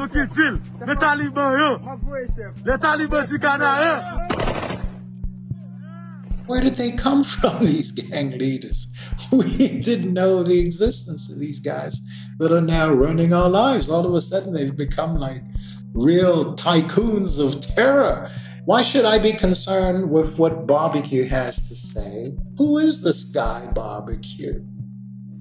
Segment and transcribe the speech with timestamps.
[0.00, 0.54] Yo ki dil,
[0.86, 1.70] le taliban yo,
[2.64, 3.92] le taliban di kana yo.
[6.46, 8.86] Where did they come from, these gang leaders?
[9.30, 12.00] We didn't know the existence of these guys
[12.38, 13.90] that are now running our lives.
[13.90, 15.42] All of a sudden, they've become like
[15.92, 18.26] real tycoons of terror.
[18.64, 22.34] Why should I be concerned with what Barbecue has to say?
[22.56, 24.64] Who is this guy, Barbecue?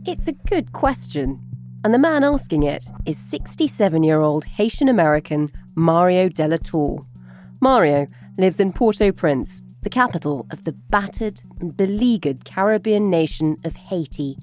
[0.05, 1.48] It's a good question.
[1.81, 7.05] And the man asking it is 67 year old Haitian American Mario Delatour.
[7.61, 13.55] Mario lives in Port au Prince, the capital of the battered and beleaguered Caribbean nation
[13.63, 14.37] of Haiti,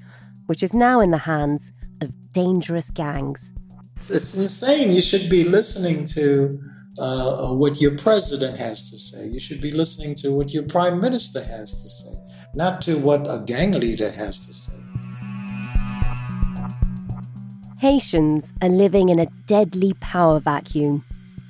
[0.46, 3.52] which is now in the hands of dangerous gangs.
[3.96, 4.92] It's, it's insane.
[4.92, 6.58] You should be listening to
[6.98, 9.26] uh, what your president has to say.
[9.26, 12.18] You should be listening to what your prime minister has to say,
[12.54, 14.85] not to what a gang leader has to say.
[17.78, 21.04] Haitians are living in a deadly power vacuum.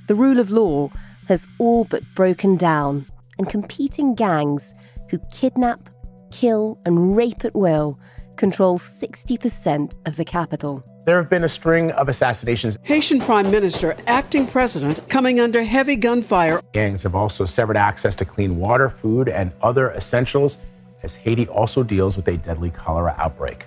[0.08, 0.90] The rule of law
[1.28, 3.06] has all but broken down,
[3.38, 4.74] and competing gangs
[5.08, 5.88] who kidnap,
[6.32, 8.00] kill, and rape at will
[8.34, 10.82] control 60% of the capital.
[11.04, 12.76] There have been a string of assassinations.
[12.82, 16.60] Haitian Prime Minister, acting president, coming under heavy gunfire.
[16.72, 20.58] Gangs have also severed access to clean water, food, and other essentials
[21.04, 23.64] as Haiti also deals with a deadly cholera outbreak.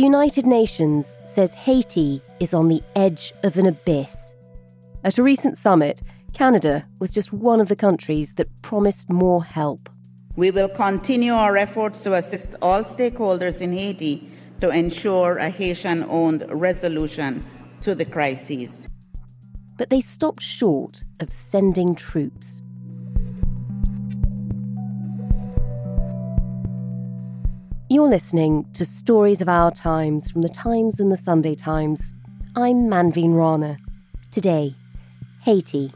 [0.00, 4.34] The United Nations says Haiti is on the edge of an abyss.
[5.04, 6.00] At a recent summit,
[6.32, 9.90] Canada was just one of the countries that promised more help.
[10.36, 14.26] We will continue our efforts to assist all stakeholders in Haiti
[14.62, 17.44] to ensure a Haitian owned resolution
[17.82, 18.88] to the crisis.
[19.76, 22.62] But they stopped short of sending troops.
[27.92, 32.12] You're listening to Stories of Our Times from the Times and the Sunday Times.
[32.54, 33.78] I'm Manveen Rana.
[34.30, 34.76] Today,
[35.42, 35.92] Haiti,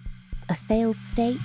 [0.49, 1.39] a failed state?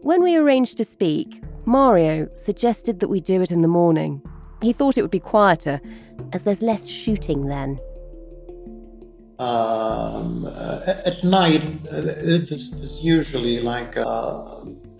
[0.00, 4.20] When we arranged to speak, Mario suggested that we do it in the morning.
[4.60, 5.80] He thought it would be quieter,
[6.32, 7.78] as there's less shooting then.
[9.40, 12.02] Um, uh, at night, uh,
[12.36, 14.02] it's usually like a,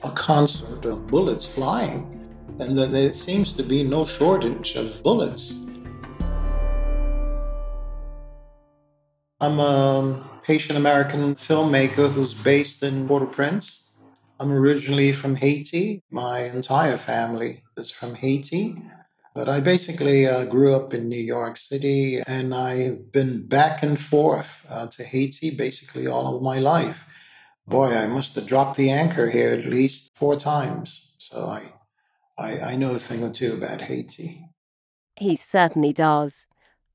[0.03, 2.09] a concert of bullets flying,
[2.59, 5.69] and there seems to be no shortage of bullets.
[9.43, 13.95] I'm a Haitian American filmmaker who's based in Port au Prince.
[14.41, 16.03] I'm originally from Haiti.
[16.11, 18.77] My entire family is from Haiti.
[19.41, 23.83] But I basically uh, grew up in New York City and I have been back
[23.83, 27.07] and forth uh, to Haiti basically all of my life.
[27.67, 31.17] Boy, I must have dropped the anchor here at least four times.
[31.17, 31.63] So I,
[32.39, 34.41] I, I know a thing or two about Haiti.
[35.17, 36.47] He certainly does.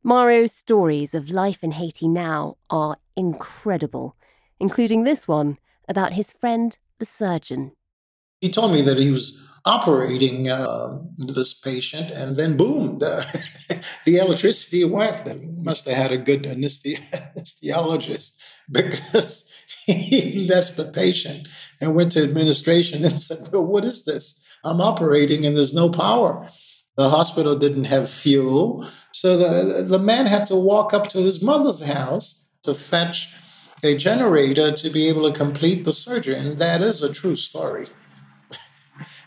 [0.04, 4.16] Mario's stories of life in Haiti now are incredible,
[4.60, 5.58] including this one
[5.90, 7.72] about his friend, the surgeon.
[8.40, 13.26] He told me that he was operating uh, this patient, and then boom, the,
[14.06, 15.28] the electricity went.
[15.28, 18.42] He must have had a good anesthesiologist
[18.72, 19.52] because
[19.86, 21.48] he left the patient
[21.82, 24.46] and went to administration and said, Well, what is this?
[24.64, 26.48] I'm operating and there's no power.
[26.98, 28.88] The hospital didn't have fuel.
[29.12, 33.36] So the, the man had to walk up to his mother's house to fetch
[33.84, 36.36] a generator to be able to complete the surgery.
[36.36, 37.88] And that is a true story.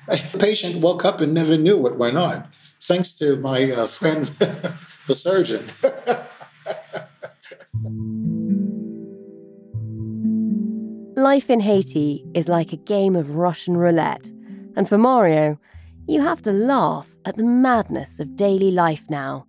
[0.08, 2.44] The patient woke up and never knew what went on.
[2.80, 4.24] Thanks to my uh, friend,
[5.06, 5.66] the surgeon.
[11.22, 14.32] Life in Haiti is like a game of Russian roulette.
[14.76, 15.58] And for Mario,
[16.06, 19.44] you have to laugh at the madness of daily life now.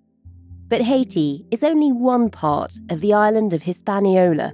[0.68, 4.52] But Haiti is only one part of the island of Hispaniola,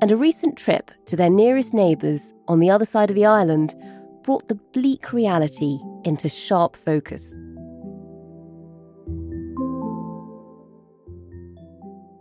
[0.00, 3.74] and a recent trip to their nearest neighbours on the other side of the island
[4.22, 7.34] brought the bleak reality into sharp focus.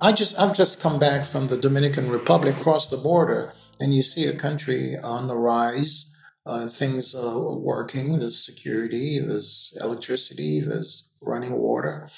[0.03, 4.01] I just I've just come back from the Dominican Republic, crossed the border, and you
[4.01, 6.07] see a country on the rise.
[6.44, 8.18] Uh, things are working.
[8.18, 9.19] There's security.
[9.19, 10.59] There's electricity.
[10.59, 12.09] There's running water.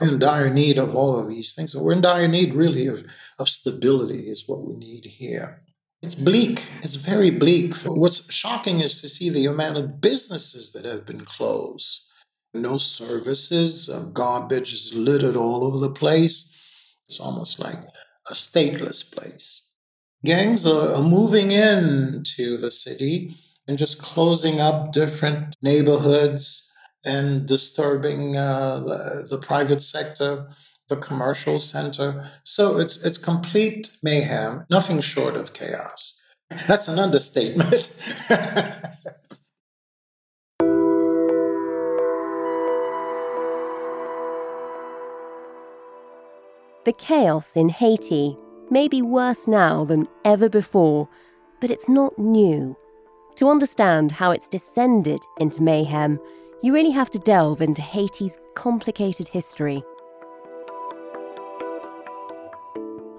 [0.00, 1.72] in dire need of all of these things.
[1.72, 3.04] So we're in dire need, really, of,
[3.38, 4.14] of stability.
[4.14, 5.62] Is what we need here.
[6.02, 6.60] It's bleak.
[6.78, 7.74] It's very bleak.
[7.84, 12.06] What's shocking is to see the amount of businesses that have been closed.
[12.54, 13.88] No services.
[13.88, 16.54] Uh, garbage is littered all over the place
[17.08, 17.78] it's almost like
[18.30, 19.76] a stateless place.
[20.24, 23.30] Gangs are, moving into the city
[23.66, 26.70] and just closing up different neighborhoods
[27.04, 30.48] and disturbing uh, the, the private sector,
[30.88, 32.24] the commercial center.
[32.44, 36.20] So it's it's complete mayhem, nothing short of chaos.
[36.66, 38.14] That's an understatement.
[46.88, 48.34] The chaos in Haiti
[48.70, 51.06] may be worse now than ever before,
[51.60, 52.74] but it's not new.
[53.36, 56.18] To understand how it's descended into mayhem,
[56.62, 59.82] you really have to delve into Haiti's complicated history.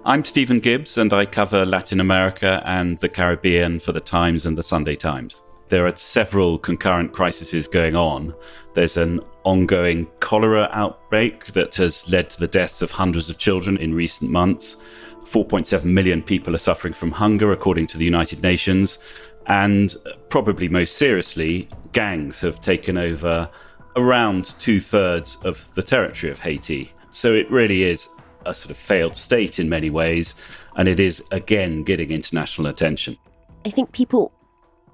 [0.09, 4.57] I'm Stephen Gibbs, and I cover Latin America and the Caribbean for the Times and
[4.57, 5.43] the Sunday Times.
[5.67, 8.33] There are several concurrent crises going on.
[8.73, 13.77] There's an ongoing cholera outbreak that has led to the deaths of hundreds of children
[13.77, 14.77] in recent months.
[15.25, 18.97] 4.7 million people are suffering from hunger, according to the United Nations.
[19.45, 19.95] And
[20.29, 23.47] probably most seriously, gangs have taken over
[23.95, 26.93] around two thirds of the territory of Haiti.
[27.11, 28.09] So it really is
[28.45, 30.35] a sort of failed state in many ways.
[30.75, 33.17] And it is, again, getting international attention.
[33.65, 34.31] I think people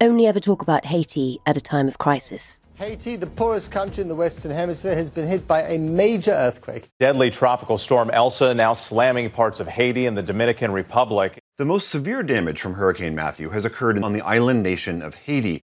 [0.00, 2.60] only ever talk about Haiti at a time of crisis.
[2.74, 6.90] Haiti, the poorest country in the Western Hemisphere, has been hit by a major earthquake.
[7.00, 11.38] Deadly tropical storm Elsa now slamming parts of Haiti and the Dominican Republic.
[11.56, 15.62] The most severe damage from Hurricane Matthew has occurred on the island nation of Haiti.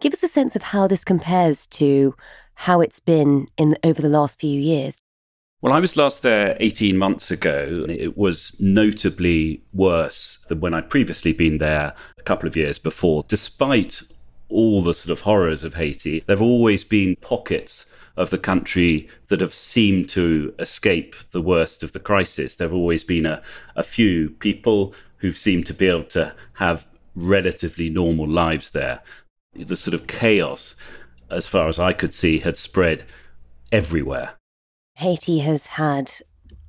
[0.00, 2.14] Give us a sense of how this compares to
[2.54, 5.00] how it's been in over the last few years.
[5.62, 10.88] Well, I was last there 18 months ago, it was notably worse than when I'd
[10.88, 13.26] previously been there a couple of years before.
[13.28, 14.00] Despite
[14.48, 17.84] all the sort of horrors of Haiti, there have always been pockets
[18.16, 22.56] of the country that have seemed to escape the worst of the crisis.
[22.56, 23.42] There have always been a,
[23.76, 29.02] a few people who've seemed to be able to have relatively normal lives there.
[29.54, 30.74] The sort of chaos,
[31.28, 33.04] as far as I could see, had spread
[33.70, 34.39] everywhere.
[35.00, 36.12] Haiti has had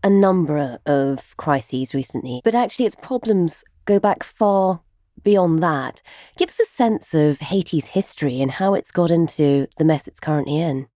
[0.04, 4.80] a number of crises recently, but actually its problems go back far
[5.22, 6.02] beyond that.
[6.38, 10.22] Give us a sense of Haiti's history and how it's got into the mess it's
[10.22, 10.88] currently in.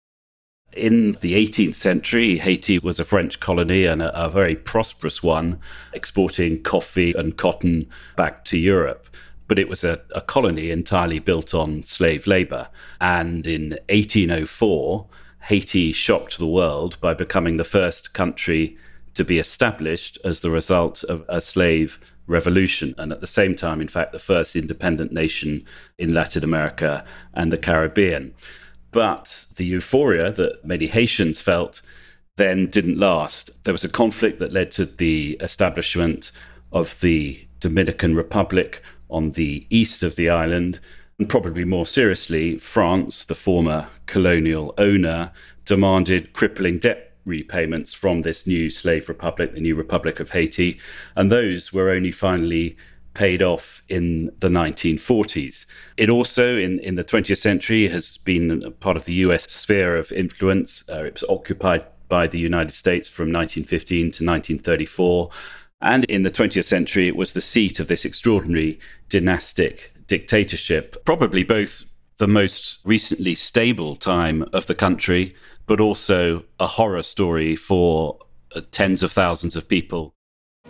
[0.71, 5.59] In the 18th century, Haiti was a French colony and a, a, very prosperous one,
[5.91, 9.07] exporting coffee and cotton back to Europe.
[9.49, 12.69] But it was a, a colony entirely built on slave labor.
[13.01, 15.07] And in 1804,
[15.45, 18.77] Haiti shocked the world by becoming the first country
[19.13, 22.95] to be established as the result of a slave revolution.
[22.97, 25.63] And at the same time, in fact, the first independent nation
[25.99, 28.33] in Latin America and the Caribbean.
[28.91, 31.81] But the euphoria that many Haitians felt
[32.37, 33.51] then didn't last.
[33.65, 36.31] There was a conflict that led to the establishment
[36.71, 40.79] of the Dominican Republic on the east of the island
[41.17, 45.31] and probably more seriously, France, the former colonial owner,
[45.63, 50.79] demanded crippling debt repayments from this new slave republic, the new Republic of Haiti,
[51.15, 52.77] and those were only finally
[53.13, 55.65] paid off in the 1940s.
[55.97, 60.11] It also, in, in the 20th century, has been part of the US sphere of
[60.11, 60.83] influence.
[60.89, 65.29] Uh, it was occupied by the United States from 1915 to 1934.
[65.81, 68.79] And in the 20th century, it was the seat of this extraordinary
[69.09, 71.83] dynastic dictatorship, probably both
[72.17, 75.35] the most recently stable time of the country,
[75.67, 78.17] but also a horror story for
[78.55, 80.13] uh, tens of thousands of people.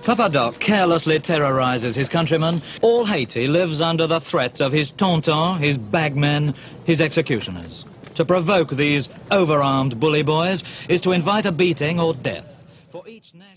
[0.04, 2.62] Papa Doc carelessly terrorizes his countrymen.
[2.82, 7.86] All Haiti lives under the threat of his tontons, his bagmen, his executioners.
[8.16, 12.52] To provoke these overarmed bully boys is to invite a beating or death.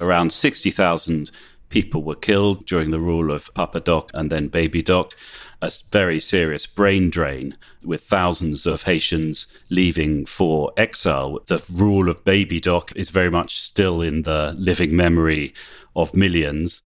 [0.00, 1.30] Around 60,000
[1.68, 5.14] people were killed during the rule of Papa Doc and then Baby Doc.
[5.60, 11.40] A very serious brain drain with thousands of Haitians leaving for exile.
[11.46, 15.52] The rule of Baby Doc is very much still in the living memory
[15.96, 16.82] of millions.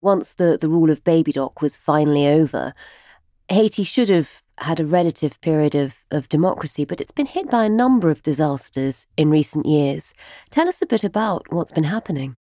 [0.00, 2.72] Once the, the rule of Baby Doc was finally over,
[3.48, 7.64] Haiti should have had a relative period of, of democracy, but it's been hit by
[7.64, 10.14] a number of disasters in recent years.
[10.50, 12.36] Tell us a bit about what's been happening.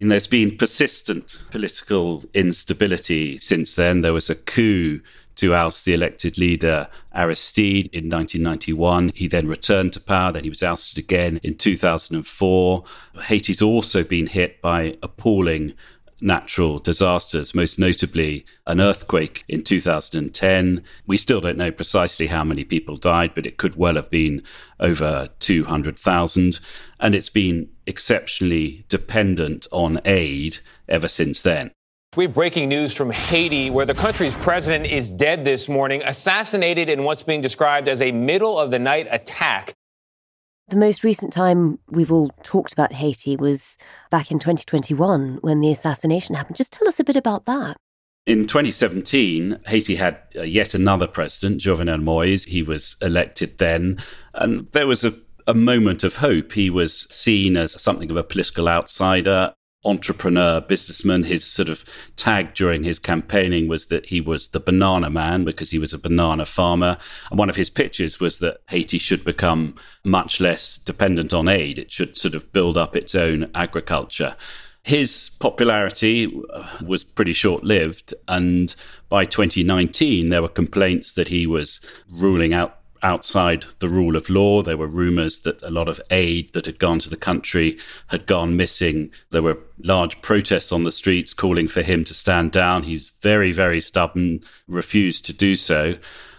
[0.00, 4.00] And there's been persistent political instability since then.
[4.00, 5.00] There was a coup
[5.36, 9.12] to oust the elected leader Aristide in 1991.
[9.14, 12.84] He then returned to power, then he was ousted again in 2004.
[13.22, 15.74] Haiti's also been hit by appalling
[16.20, 20.82] natural disasters, most notably an earthquake in 2010.
[21.06, 24.42] We still don't know precisely how many people died, but it could well have been
[24.78, 26.60] over 200,000.
[26.98, 30.58] And it's been exceptionally dependent on aid
[30.88, 31.70] ever since then.
[32.16, 36.88] We have breaking news from Haiti, where the country's president is dead this morning, assassinated
[36.88, 39.74] in what's being described as a middle of the night attack.
[40.70, 43.76] The most recent time we've all talked about Haiti was
[44.08, 46.56] back in 2021 when the assassination happened.
[46.56, 47.76] Just tell us a bit about that.
[48.24, 52.44] In 2017, Haiti had uh, yet another president, Jovenel Moise.
[52.44, 53.98] He was elected then,
[54.32, 55.12] and there was a,
[55.48, 56.52] a moment of hope.
[56.52, 59.52] He was seen as something of a political outsider,
[59.84, 61.22] entrepreneur, businessman.
[61.22, 61.84] His sort of
[62.16, 65.98] tag during his campaigning was that he was the banana man because he was a
[65.98, 66.98] banana farmer.
[67.30, 71.78] And one of his pitches was that Haiti should become much less dependent on aid.
[71.78, 74.36] It should sort of build up its own agriculture.
[74.82, 78.14] His popularity uh, was pretty short lived.
[78.28, 78.74] And
[79.08, 84.62] by 2019, there were complaints that he was ruling out outside the rule of law.
[84.62, 87.78] There were rumors that a lot of aid that had gone to the country
[88.08, 89.10] had gone missing.
[89.30, 92.84] There were large protests on the streets calling for him to stand down.
[92.84, 95.96] He was very, very stubborn, refused to do so.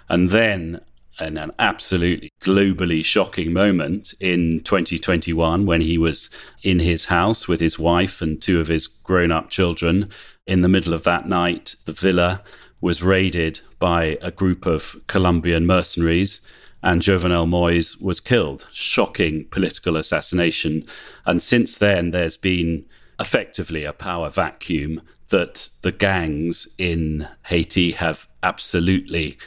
[0.10, 0.82] And then,
[1.20, 6.30] in an absolutely globally shocking moment in 2021, when he was
[6.64, 10.10] in his house with his wife and two of his grown up children,
[10.48, 12.44] in the middle of that night, the villa
[12.82, 16.42] was raided by a group of Colombian mercenaries
[16.84, 18.68] and Jovenel Moise was killed.
[18.72, 20.86] Shocking political assassination.
[21.26, 22.86] And since then, there's been
[23.20, 29.38] effectively a power vacuum that the gangs in Haiti have absolutely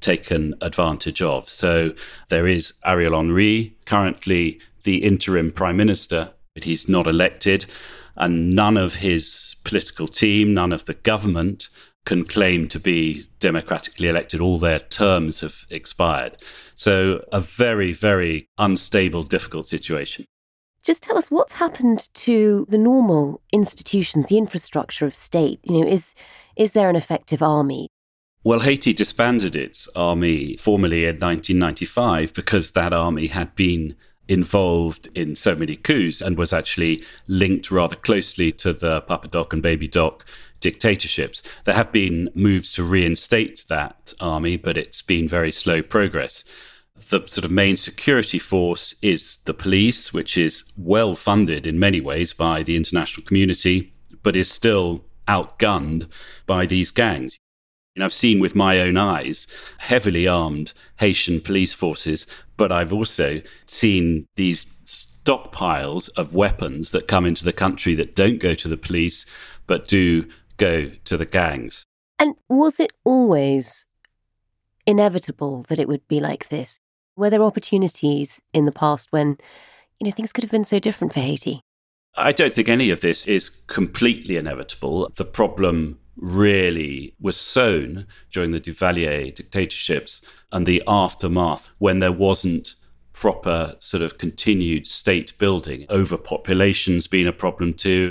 [0.00, 1.48] taken advantage of.
[1.48, 1.92] So
[2.28, 7.64] there is Ariel Henry, currently the interim prime minister, but he's not elected.
[8.16, 11.68] And none of his political team, none of the government
[12.04, 14.40] can claim to be democratically elected.
[14.40, 16.36] All their terms have expired.
[16.74, 20.24] So, a very, very unstable, difficult situation.
[20.82, 25.60] Just tell us what's happened to the normal institutions, the infrastructure of state.
[25.62, 26.14] You know, is
[26.56, 27.88] is there an effective army?
[28.44, 33.94] Well, Haiti disbanded its army formally in 1995 because that army had been
[34.26, 39.52] involved in so many coups and was actually linked rather closely to the Papa Doc
[39.52, 40.24] and Baby Doc
[40.62, 41.42] dictatorships.
[41.64, 46.44] There have been moves to reinstate that army, but it's been very slow progress.
[47.10, 52.00] The sort of main security force is the police, which is well funded in many
[52.00, 53.92] ways by the international community,
[54.22, 56.08] but is still outgunned
[56.46, 57.38] by these gangs.
[57.94, 59.46] And I've seen with my own eyes
[59.78, 62.26] heavily armed Haitian police forces,
[62.56, 68.38] but I've also seen these stockpiles of weapons that come into the country that don't
[68.38, 69.26] go to the police,
[69.66, 70.26] but do
[70.62, 71.84] go to the gangs.
[72.18, 73.86] And was it always
[74.86, 76.78] inevitable that it would be like this?
[77.16, 79.38] Were there opportunities in the past when,
[79.98, 81.60] you know, things could have been so different for Haiti?
[82.16, 85.10] I don't think any of this is completely inevitable.
[85.16, 90.20] The problem really was sown during the Duvalier dictatorships
[90.52, 92.74] and the aftermath when there wasn't
[93.14, 95.86] proper sort of continued state building.
[95.90, 98.10] Overpopulation's been a problem too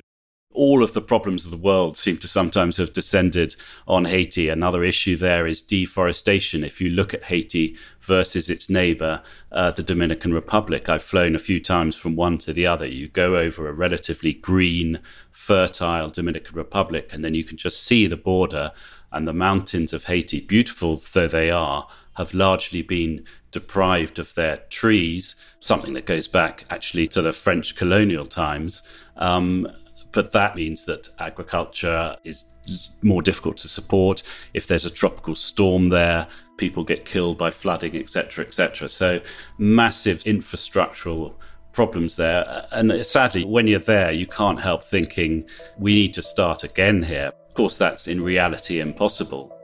[0.54, 3.56] all of the problems of the world seem to sometimes have descended
[3.88, 4.50] on Haiti.
[4.50, 6.64] Another issue there is deforestation.
[6.64, 11.40] If you look at Haiti versus its neighbor, uh, the Dominican Republic, I've flown a
[11.40, 12.86] few times from one to the other.
[12.86, 15.00] You go over a relatively green,
[15.32, 18.72] fertile Dominican Republic, and then you can just see the border
[19.12, 24.58] and the mountains of Haiti, beautiful though they are, have largely been deprived of their
[24.70, 28.82] trees, something that goes back actually to the French colonial times.
[29.18, 29.68] Um,
[30.12, 32.46] but that means that agriculture is
[33.02, 34.24] more difficult to support.
[34.54, 36.28] If there's a tropical storm there,
[36.58, 38.88] people get killed by flooding, etc., etc.
[38.90, 39.22] So,
[39.58, 41.34] massive infrastructural
[41.72, 42.68] problems there.
[42.72, 45.46] And sadly, when you're there, you can't help thinking,
[45.78, 47.32] we need to start again here.
[47.48, 49.58] Of course, that's in reality impossible.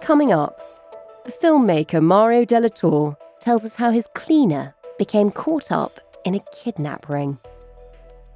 [0.00, 0.60] Coming up,
[1.24, 7.08] the filmmaker Mario Delatour tells us how his cleaner became caught up in a kidnap
[7.08, 7.38] ring.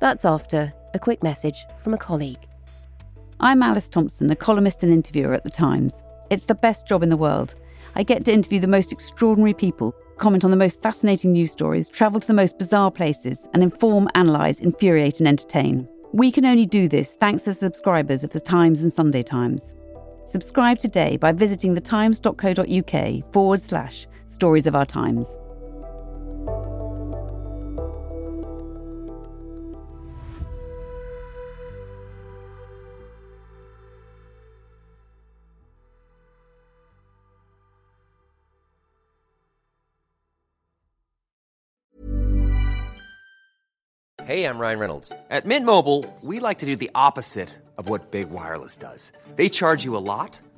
[0.00, 2.38] That's after a quick message from a colleague.
[3.40, 6.02] I'm Alice Thompson, a columnist and interviewer at The Times.
[6.30, 7.54] It's the best job in the world.
[7.94, 11.88] I get to interview the most extraordinary people, comment on the most fascinating news stories,
[11.88, 15.87] travel to the most bizarre places, and inform, analyse, infuriate, and entertain.
[16.12, 19.75] We can only do this thanks to subscribers of The Times and Sunday Times.
[20.26, 25.37] Subscribe today by visiting thetimes.co.uk forward slash stories of our times.
[44.25, 45.12] Hey, I'm Ryan Reynolds.
[45.28, 49.12] At Mint Mobile, we like to do the opposite of what Big Wireless does.
[49.37, 50.40] They charge you a lot,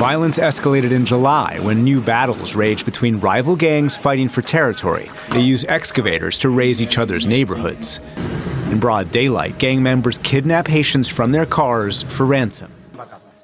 [0.00, 5.10] Violence escalated in July when new battles raged between rival gangs fighting for territory.
[5.28, 8.00] They use excavators to raze each other's neighborhoods.
[8.70, 12.72] In broad daylight, gang members kidnap Haitians from their cars for ransom.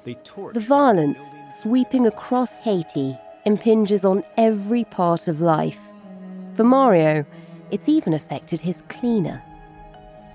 [0.03, 5.79] The violence sweeping across Haiti impinges on every part of life.
[6.55, 7.23] For Mario,
[7.69, 9.43] it's even affected his cleaner.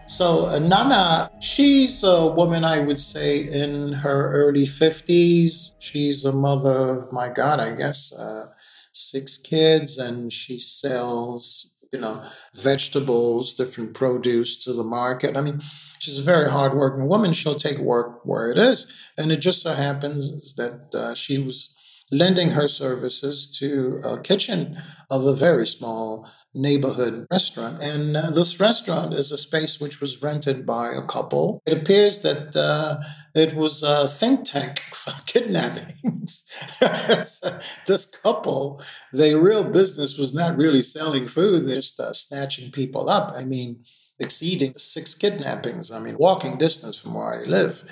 [0.07, 5.75] So uh, Nana, she's a woman I would say in her early 50s.
[5.79, 8.47] She's a mother of, my God, I guess, uh,
[8.93, 12.23] six kids, and she sells, you know,
[12.55, 15.37] vegetables, different produce to the market.
[15.37, 15.61] I mean,
[15.99, 17.33] she's a very hardworking woman.
[17.33, 18.93] She'll take work where it is.
[19.17, 21.79] And it just so happens that uh, she was
[22.13, 27.83] lending her services to a kitchen of a very small neighborhood restaurant.
[27.83, 31.63] And uh, this restaurant is a space which was rented by a couple.
[31.67, 32.99] It appears that uh,
[33.35, 36.45] it was a think tank for kidnappings.
[37.87, 43.09] this couple, their real business was not really selling food, they're just uh, snatching people
[43.09, 43.33] up.
[43.35, 43.83] I mean,
[44.19, 45.91] exceeding six kidnappings.
[45.91, 47.83] I mean, walking distance from where I live.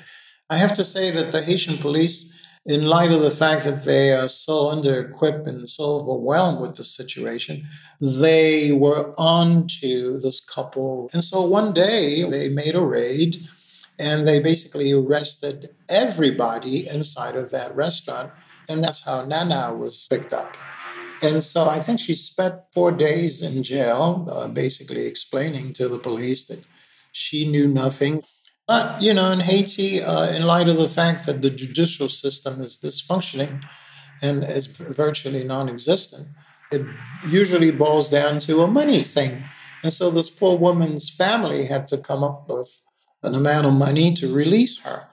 [0.50, 4.12] I have to say that the Haitian police in light of the fact that they
[4.12, 7.66] are so under equipped and so overwhelmed with the situation,
[8.00, 11.08] they were on to this couple.
[11.12, 13.36] And so one day they made a raid
[13.98, 18.30] and they basically arrested everybody inside of that restaurant.
[18.68, 20.56] And that's how Nana was picked up.
[21.22, 25.98] And so I think she spent four days in jail, uh, basically explaining to the
[25.98, 26.64] police that
[27.12, 28.22] she knew nothing.
[28.70, 32.60] But, you know, in Haiti, uh, in light of the fact that the judicial system
[32.60, 33.60] is dysfunctioning
[34.22, 36.28] and is virtually non existent,
[36.70, 36.86] it
[37.28, 39.44] usually boils down to a money thing.
[39.82, 42.70] And so this poor woman's family had to come up with
[43.24, 45.08] an amount of money to release her,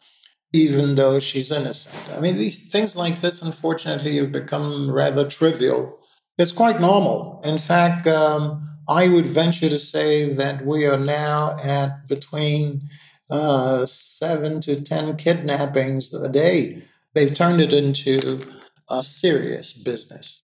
[0.53, 2.15] even though she's innocent.
[2.15, 5.97] I mean, these things like this, unfortunately, have become rather trivial.
[6.37, 7.41] It's quite normal.
[7.43, 12.81] In fact, um, I would venture to say that we are now at between
[13.29, 16.81] uh, seven to 10 kidnappings a day.
[17.13, 18.41] They've turned it into
[18.89, 20.43] a serious business.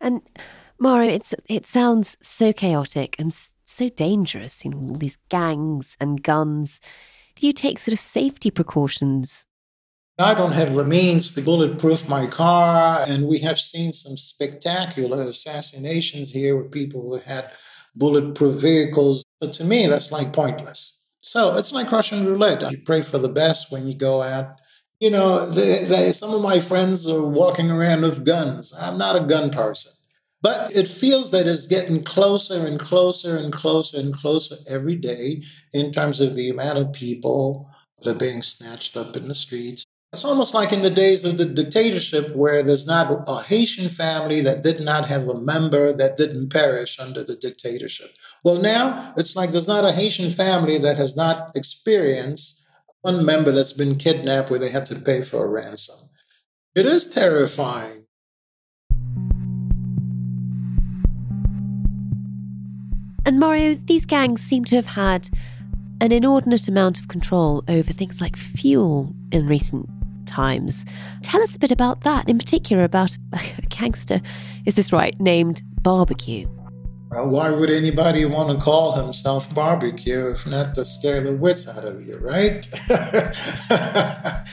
[0.00, 0.22] And
[0.78, 6.22] Mario, it's, it sounds so chaotic and so dangerous, you know, all these gangs and
[6.22, 6.80] guns.
[7.36, 9.46] Do you take sort of safety precautions?
[10.18, 15.22] I don't have the means to bulletproof my car, and we have seen some spectacular
[15.22, 17.50] assassinations here with people who had
[17.96, 19.24] bulletproof vehicles.
[19.40, 20.99] But to me, that's like pointless.
[21.22, 22.70] So it's like Russian roulette.
[22.70, 24.54] You pray for the best when you go out.
[25.00, 28.74] You know, they, they, some of my friends are walking around with guns.
[28.78, 29.92] I'm not a gun person.
[30.42, 35.42] But it feels that it's getting closer and closer and closer and closer every day
[35.74, 37.70] in terms of the amount of people
[38.02, 39.84] that are being snatched up in the streets.
[40.12, 44.40] It's almost like in the days of the dictatorship where there's not a Haitian family
[44.40, 48.10] that did not have a member that didn't perish under the dictatorship.
[48.44, 52.66] Well, now it's like there's not a Haitian family that has not experienced
[53.02, 55.96] one member that's been kidnapped where they had to pay for a ransom.
[56.74, 58.06] It is terrifying.
[63.26, 65.28] And Mario, these gangs seem to have had
[66.00, 69.88] an inordinate amount of control over things like fuel in recent
[70.26, 70.86] times.
[71.22, 74.20] Tell us a bit about that, in particular about a gangster,
[74.64, 76.48] is this right, named Barbecue.
[77.10, 81.68] Well, why would anybody want to call himself barbecue if not to scare the wits
[81.68, 82.68] out of you, right?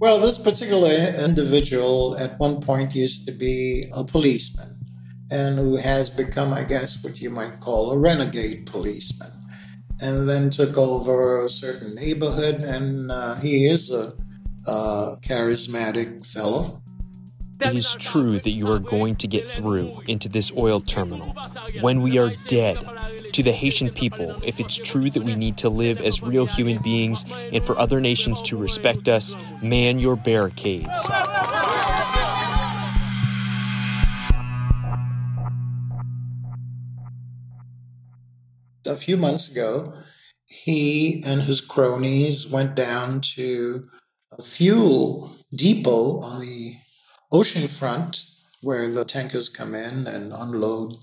[0.00, 0.90] well, this particular
[1.24, 4.70] individual at one point used to be a policeman
[5.30, 9.30] and who has become, I guess, what you might call a renegade policeman.
[10.00, 14.12] And then took over a certain neighborhood, and uh, he is a,
[14.68, 16.82] a charismatic fellow
[17.60, 21.34] it is true that you are going to get through into this oil terminal
[21.80, 22.78] when we are dead.
[23.32, 26.80] To the Haitian people, if it's true that we need to live as real human
[26.82, 31.10] beings and for other nations to respect us, man your barricades.
[38.86, 39.94] A few months ago,
[40.48, 43.88] he and his cronies went down to
[44.38, 46.72] a fuel depot on the
[47.34, 48.22] ocean front,
[48.62, 50.94] where the tankers come in and unload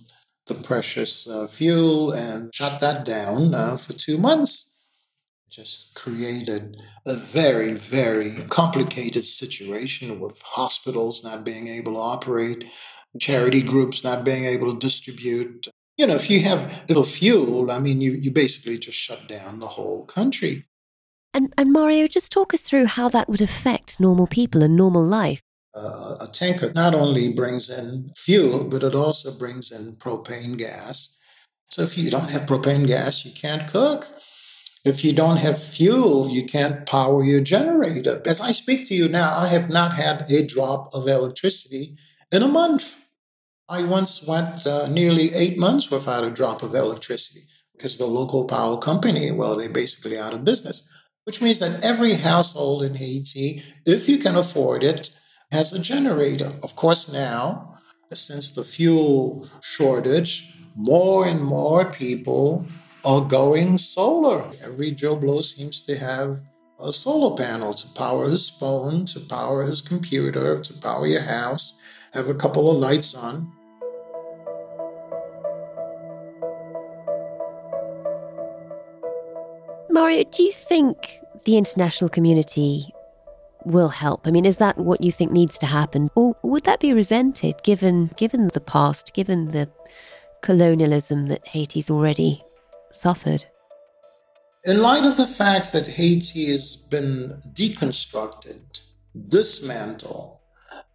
[0.48, 4.70] the precious uh, fuel and shut that down uh, for two months.
[5.50, 12.64] Just created a very, very complicated situation with hospitals not being able to operate,
[13.20, 15.68] charity groups not being able to distribute.
[15.98, 19.60] You know, if you have little fuel, I mean, you, you basically just shut down
[19.60, 20.64] the whole country.
[21.34, 25.04] And, and Mario, just talk us through how that would affect normal people and normal
[25.04, 25.42] life
[25.76, 31.20] uh, a tanker not only brings in fuel, but it also brings in propane gas.
[31.68, 34.06] So if you don't have propane gas, you can't cook.
[34.84, 38.22] If you don't have fuel, you can't power your generator.
[38.26, 41.96] As I speak to you now, I have not had a drop of electricity
[42.32, 43.08] in a month.
[43.70, 47.42] I once went uh, nearly eight months without a drop of electricity
[47.74, 50.90] because the local power company, well, they're basically out of business,
[51.24, 55.10] which means that every household in Haiti, if you can afford it,
[55.52, 56.52] as a generator.
[56.64, 57.76] Of course, now,
[58.12, 62.66] since the fuel shortage, more and more people
[63.04, 64.50] are going solar.
[64.64, 66.40] Every Joe Blow seems to have
[66.80, 71.80] a solar panel to power his phone, to power his computer, to power your house,
[72.14, 73.52] have a couple of lights on.
[79.90, 82.94] Mario, do you think the international community
[83.66, 84.28] will help?
[84.28, 86.10] I mean, is that what you think needs to happen?
[86.16, 89.70] Or would that be resented given given the past, given the
[90.42, 92.44] colonialism that Haiti's already
[92.92, 93.46] suffered?
[94.66, 98.82] In light of the fact that Haiti has been deconstructed,
[99.28, 100.40] dismantled,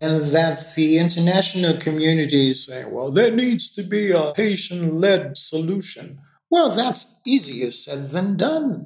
[0.00, 5.36] and that the international community is saying, well, there needs to be a Haitian led
[5.36, 6.18] solution.
[6.50, 8.84] Well, that's easier said than done.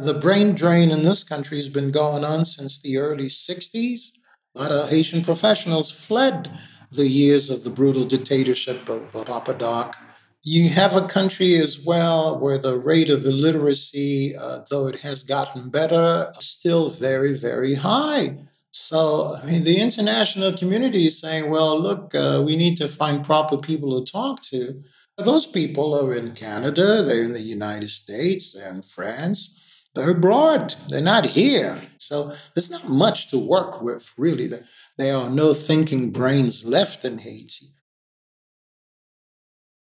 [0.00, 4.12] The brain drain in this country has been going on since the early 60s.
[4.54, 6.56] A lot of Haitian professionals fled
[6.92, 9.96] the years of the brutal dictatorship of Papa Doc.
[10.44, 15.24] You have a country as well where the rate of illiteracy, uh, though it has
[15.24, 18.38] gotten better, is still very, very high.
[18.70, 23.24] So, I mean, the international community is saying, well, look, uh, we need to find
[23.24, 24.80] proper people to talk to.
[25.16, 29.57] Those people are in Canada, they're in the United States, they're in France.
[29.94, 30.74] They're abroad.
[30.88, 31.80] They're not here.
[31.98, 34.48] So there's not much to work with, really.
[34.96, 37.66] There are no thinking brains left in Haiti.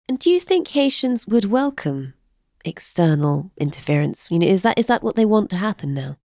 [0.08, 2.14] And do you think Haitians would welcome
[2.64, 4.30] external interference?
[4.30, 6.16] You know, is that is that what they want to happen now?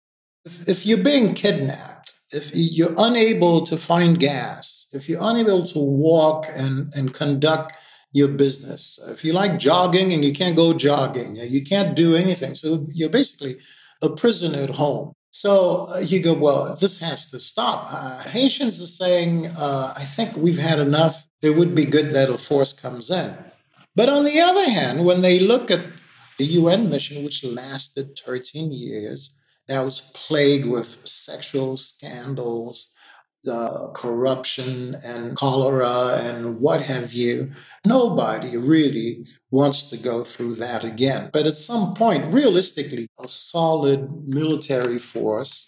[0.46, 5.80] If, if you're being kidnapped, if you're unable to find gas, if you're unable to
[5.80, 7.74] walk and, and conduct
[8.12, 9.00] your business.
[9.10, 12.56] If you like jogging and you can't go jogging, you can't do anything.
[12.56, 13.58] So you're basically
[14.02, 15.14] a prisoner at home.
[15.32, 17.88] So uh, you go, well, this has to stop.
[17.90, 21.26] Uh, Haitians are saying, uh, I think we've had enough.
[21.42, 23.38] It would be good that a force comes in.
[23.96, 25.86] But on the other hand, when they look at
[26.38, 32.94] the UN mission, which lasted 13 years, that was plagued with sexual scandals,
[33.44, 37.52] the corruption and cholera and what have you.
[37.86, 41.30] Nobody really wants to go through that again.
[41.34, 45.66] But at some point, realistically, a solid military force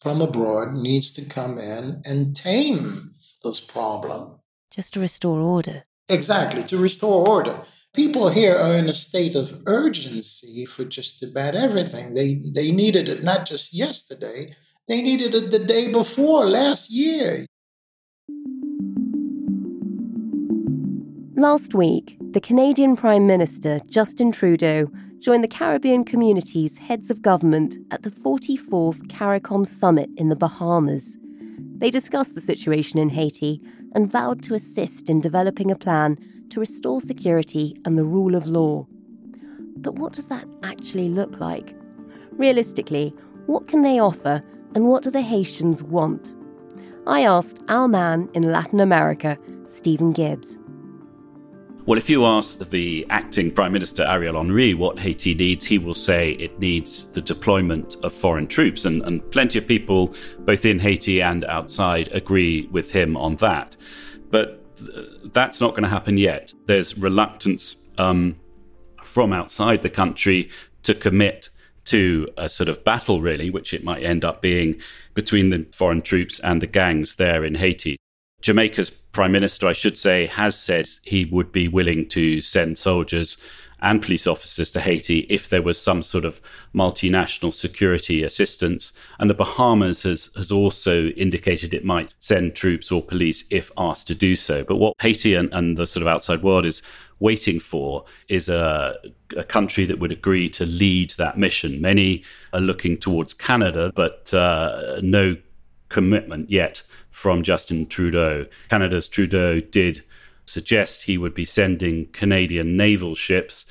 [0.00, 3.10] from abroad needs to come in and tame
[3.42, 4.38] this problem.
[4.70, 5.84] Just to restore order.
[6.08, 7.60] Exactly, to restore order.
[7.94, 12.14] People here are in a state of urgency for just about everything.
[12.14, 14.54] They they needed it not just yesterday,
[14.88, 17.46] they needed it the day before, last year.
[21.36, 27.76] Last week, the Canadian Prime Minister, Justin Trudeau, joined the Caribbean community's heads of government
[27.90, 31.16] at the 44th CARICOM summit in the Bahamas.
[31.78, 33.60] They discussed the situation in Haiti
[33.94, 36.18] and vowed to assist in developing a plan
[36.50, 38.86] to restore security and the rule of law.
[39.76, 41.74] But what does that actually look like?
[42.32, 43.14] Realistically,
[43.46, 44.42] what can they offer
[44.74, 46.34] and what do the Haitians want?
[47.06, 50.58] I asked our man in Latin America, Stephen Gibbs.
[51.86, 55.94] Well, if you ask the acting Prime Minister Ariel Henry what Haiti needs, he will
[55.94, 58.86] say it needs the deployment of foreign troops.
[58.86, 63.76] And, and plenty of people, both in Haiti and outside, agree with him on that.
[64.30, 64.64] But
[65.34, 66.54] that's not going to happen yet.
[66.64, 68.36] There's reluctance um,
[69.02, 70.48] from outside the country
[70.84, 71.50] to commit
[71.86, 74.76] to a sort of battle, really, which it might end up being
[75.14, 77.96] between the foreign troops and the gangs there in Haiti.
[78.40, 83.38] Jamaica's prime minister, I should say, has said he would be willing to send soldiers
[83.84, 86.40] and police officers to Haiti if there was some sort of
[86.74, 88.92] multinational security assistance.
[89.18, 94.06] And the Bahamas has, has also indicated it might send troops or police if asked
[94.08, 94.64] to do so.
[94.64, 96.82] But what Haiti and, and the sort of outside world is
[97.24, 98.94] waiting for is a,
[99.34, 101.80] a, country that would agree to lead that mission.
[101.80, 105.38] Many are looking towards Canada, but uh, no
[105.88, 108.44] commitment yet from Justin Trudeau.
[108.68, 110.02] Canada's Trudeau did
[110.44, 113.64] suggest he would be sending Canadian naval ships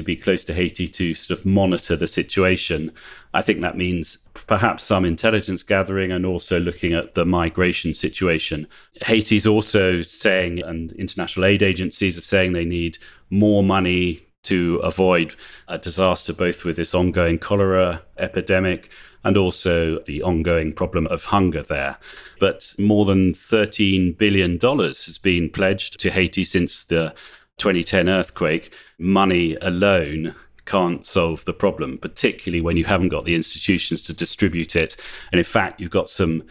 [0.00, 2.92] to be close to Haiti to sort of monitor the situation.
[3.32, 8.66] I think that means perhaps some intelligence gathering and also looking at the migration situation.
[9.02, 12.98] Haiti's also saying, and international aid agencies are saying they need
[13.30, 15.34] more money to avoid
[15.68, 18.90] a disaster, both with this ongoing cholera epidemic
[19.22, 21.98] and also the ongoing problem of hunger there.
[22.38, 27.14] But more than $13 billion has been pledged to Haiti since the
[27.60, 28.74] 2010 earthquake.
[28.98, 34.76] Money alone can't solve the problem, particularly when you haven't got the institutions to distribute
[34.76, 34.96] it.
[35.32, 36.44] And in fact, you've got some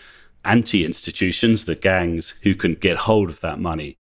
[0.45, 3.97] anti institutions, the gangs, who can get hold of that money.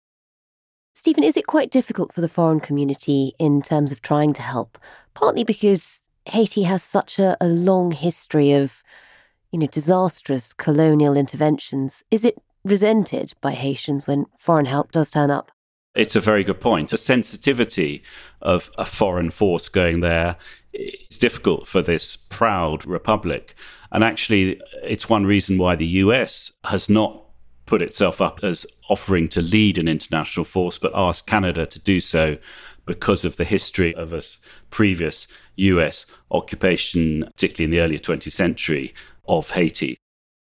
[0.95, 4.79] Stephen, is it quite difficult for the foreign community in terms of trying to help?
[5.15, 8.83] Partly because Haiti has such a, a long history of,
[9.53, 12.03] you know, disastrous colonial interventions.
[12.11, 15.53] Is it resented by Haitians when foreign help does turn up?
[15.97, 16.91] It's a very good point.
[16.91, 18.03] The sensitivity
[18.43, 20.37] of a foreign force going there
[20.75, 23.55] is difficult for this proud republic.
[23.91, 27.23] And actually, it's one reason why the US has not
[27.65, 32.01] put itself up as offering to lead an international force, but asked Canada to do
[32.01, 32.37] so
[32.85, 34.23] because of the history of a
[34.71, 38.95] previous US occupation, particularly in the early 20th century,
[39.27, 39.97] of Haiti.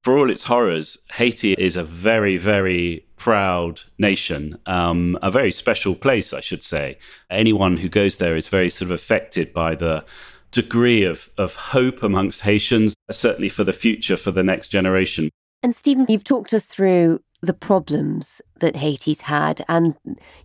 [0.02, 5.94] For all its horrors, Haiti is a very, very proud nation, um, a very special
[5.94, 6.98] place, I should say.
[7.30, 10.04] Anyone who goes there is very sort of affected by the
[10.50, 15.30] degree of, of hope amongst Haitians, certainly for the future, for the next generation.
[15.62, 19.94] And Stephen, you've talked us through the problems that Haiti's had and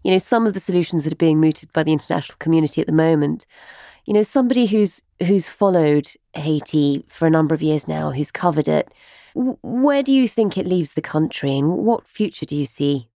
[0.03, 2.87] you know some of the solutions that are being mooted by the international community at
[2.87, 3.47] the moment
[4.05, 8.67] you know somebody who's who's followed Haiti for a number of years now who's covered
[8.67, 8.93] it
[9.35, 13.09] where do you think it leaves the country and what future do you see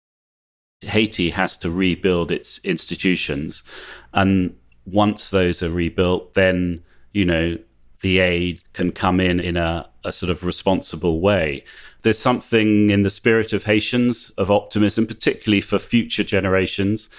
[0.82, 3.64] Haiti has to rebuild its institutions
[4.12, 7.58] and once those are rebuilt then you know
[8.00, 11.64] the aid can come in in a, a sort of responsible way
[12.02, 17.10] there's something in the spirit of Haitians of optimism, particularly for future generations.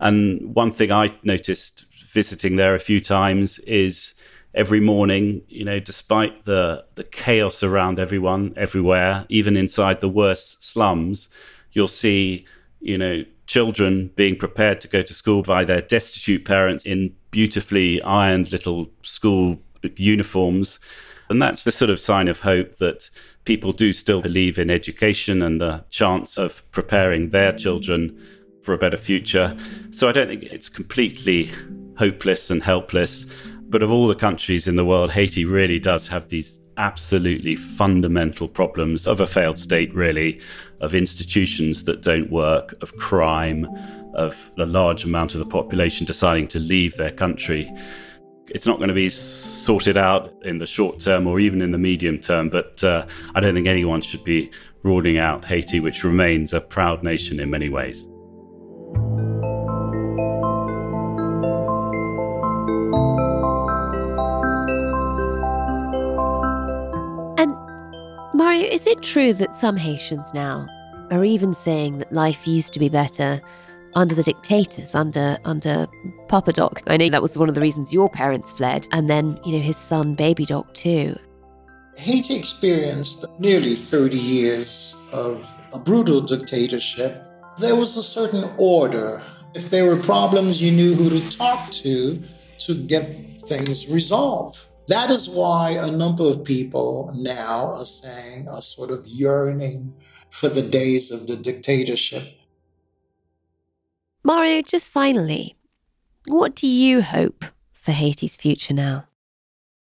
[0.00, 4.14] And one thing I noticed visiting there a few times is
[4.54, 10.62] every morning, you know, despite the, the chaos around everyone, everywhere, even inside the worst
[10.62, 11.28] slums,
[11.72, 12.46] you'll see,
[12.80, 18.00] you know, children being prepared to go to school by their destitute parents in beautifully
[18.02, 19.58] ironed little school
[19.96, 20.78] uniforms.
[21.30, 23.10] And that's the sort of sign of hope that
[23.44, 28.18] people do still believe in education and the chance of preparing their children
[28.62, 29.56] for a better future.
[29.90, 31.50] So I don't think it's completely
[31.96, 33.26] hopeless and helpless.
[33.70, 38.48] But of all the countries in the world, Haiti really does have these absolutely fundamental
[38.48, 40.40] problems of a failed state, really,
[40.80, 43.66] of institutions that don't work, of crime,
[44.14, 47.70] of a large amount of the population deciding to leave their country.
[48.46, 51.78] It's not going to be sorted out in the short term or even in the
[51.78, 54.50] medium term, but uh, I don't think anyone should be
[54.82, 58.07] ruling out Haiti, which remains a proud nation in many ways.
[68.38, 70.64] Mario, is it true that some Haitians now
[71.10, 73.42] are even saying that life used to be better
[73.96, 75.88] under the dictators, under under
[76.28, 76.80] Papa Doc?
[76.86, 79.58] I know that was one of the reasons your parents fled, and then you know
[79.58, 81.18] his son, Baby Doc, too.
[81.96, 87.20] Haiti experienced nearly 30 years of a brutal dictatorship.
[87.58, 89.20] There was a certain order.
[89.56, 92.22] If there were problems, you knew who to talk to
[92.58, 93.14] to get
[93.48, 94.67] things resolved.
[94.88, 99.94] That is why a number of people now are saying, are sort of yearning
[100.30, 102.34] for the days of the dictatorship.
[104.24, 105.56] Mario, just finally,
[106.26, 109.04] what do you hope for Haiti's future now?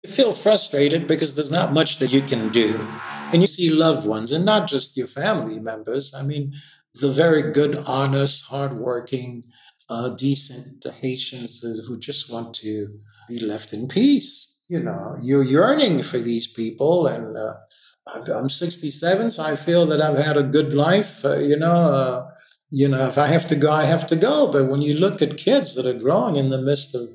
[0.03, 2.85] You feel frustrated because there's not much that you can do.
[3.31, 6.13] And you see loved ones, and not just your family members.
[6.13, 6.53] I mean,
[6.95, 9.43] the very good, honest, hardworking,
[9.89, 14.56] uh, decent Haitians who just want to be left in peace.
[14.69, 20.01] You know, you're yearning for these people, and uh, I'm 67, so I feel that
[20.01, 21.23] I've had a good life.
[21.23, 22.29] Uh, you know, uh,
[22.69, 24.51] you know, if I have to go, I have to go.
[24.51, 27.07] But when you look at kids that are growing in the midst of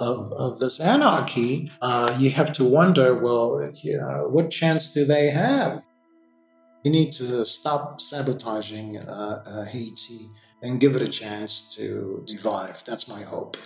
[0.00, 5.04] of, of this anarchy, uh, you have to wonder, well, you know, what chance do
[5.04, 5.82] they have?
[6.84, 10.26] You need to stop sabotaging uh, uh, Haiti
[10.62, 12.84] and give it a chance to revive.
[12.84, 13.56] That's my hope.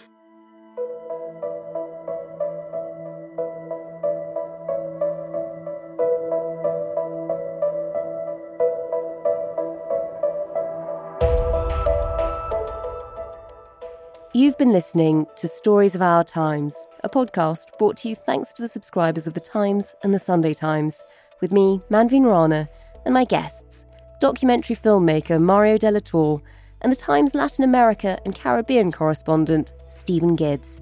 [14.43, 18.63] You've been listening to Stories of Our Times, a podcast brought to you thanks to
[18.63, 21.01] the subscribers of The Times and The Sunday Times,
[21.41, 22.67] with me, Manveen Rana,
[23.05, 23.87] and my guests,
[24.21, 26.43] documentary filmmaker Mario Delatour
[26.81, 30.81] and The Times Latin America and Caribbean correspondent Stephen Gibbs.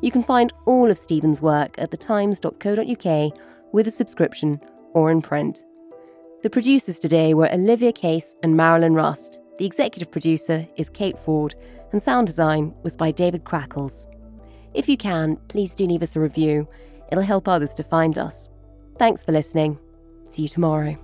[0.00, 3.38] You can find all of Stephen's work at thetimes.co.uk
[3.74, 4.62] with a subscription
[4.94, 5.62] or in print.
[6.42, 9.40] The producers today were Olivia Case and Marilyn Rust.
[9.58, 11.54] The executive producer is Kate Ford,
[11.94, 14.04] and sound design was by David Crackles.
[14.74, 16.66] If you can, please do leave us a review.
[17.12, 18.48] It'll help others to find us.
[18.98, 19.78] Thanks for listening.
[20.28, 20.98] See you tomorrow.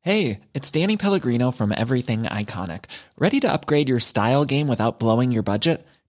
[0.00, 2.86] Hey, it's Danny Pellegrino from Everything Iconic.
[3.18, 5.86] Ready to upgrade your style game without blowing your budget?